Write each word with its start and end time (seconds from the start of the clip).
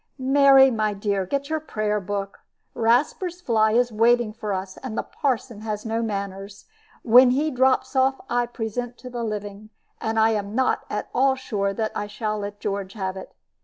"Mary, 0.17 0.71
my 0.71 0.95
dear, 0.95 1.27
get 1.27 1.47
your 1.47 1.59
prayer 1.59 1.99
book. 1.99 2.39
Rasper's 2.73 3.39
fly 3.39 3.73
is 3.73 3.91
waiting 3.91 4.33
for 4.33 4.51
us, 4.51 4.77
and 4.77 4.97
the 4.97 5.03
parson 5.03 5.59
has 5.61 5.85
no 5.85 6.01
manners. 6.01 6.65
When 7.03 7.29
he 7.29 7.51
drops 7.51 7.95
off, 7.95 8.19
I 8.27 8.47
present 8.47 8.97
to 8.97 9.11
the 9.11 9.23
living; 9.23 9.69
and 9.99 10.17
I 10.19 10.31
am 10.31 10.55
not 10.55 10.85
at 10.89 11.09
all 11.13 11.35
sure 11.35 11.71
that 11.75 11.91
I 11.95 12.07
shall 12.07 12.39
let 12.39 12.59
George 12.59 12.93
have 12.93 13.15
it. 13.15 13.35